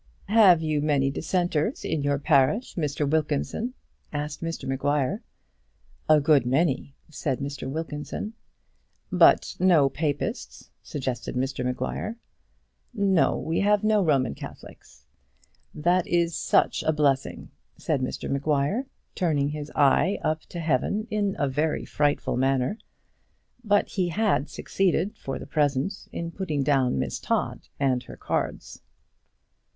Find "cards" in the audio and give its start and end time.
28.17-28.81